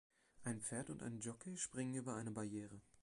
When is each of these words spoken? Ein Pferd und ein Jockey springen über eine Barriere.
Ein 0.43 0.61
Pferd 0.61 0.89
und 0.89 1.03
ein 1.03 1.19
Jockey 1.19 1.57
springen 1.57 1.93
über 1.93 2.15
eine 2.15 2.31
Barriere. 2.31 2.81